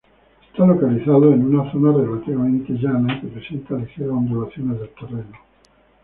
Está 0.49 0.65
localizado 0.65 1.31
en 1.31 1.53
una 1.55 1.71
zona 1.71 1.91
relativamente 1.95 2.73
llana, 2.73 3.21
que 3.21 3.27
presenta 3.27 3.75
ligeras 3.75 4.09
ondulaciones 4.11 4.79
del 4.79 4.89
terreno. 4.99 5.37